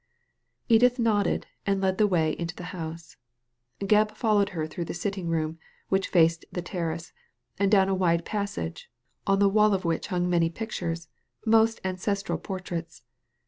Edith 0.67 0.97
nodded, 0.97 1.45
and 1.63 1.79
led 1.79 1.99
the 1.99 2.07
way 2.07 2.35
into 2.39 2.55
the 2.55 2.63
house. 2.73 3.17
Gebb 3.81 4.15
followed 4.15 4.49
her 4.57 4.65
through 4.65 4.85
the 4.85 4.95
sitting 4.95 5.27
room, 5.27 5.59
which 5.89 6.07
faced 6.07 6.43
the 6.51 6.63
terrace, 6.63 7.13
and 7.59 7.69
down 7.71 7.87
a 7.87 7.93
wide 7.93 8.25
passage, 8.25 8.89
on 9.27 9.37
the 9.37 9.47
wall 9.47 9.75
of 9.75 9.85
which 9.85 10.07
hung 10.07 10.27
many 10.27 10.49
pictures, 10.49 11.07
mostly 11.45 11.85
ancestral 11.85 12.39
portraits. 12.39 13.03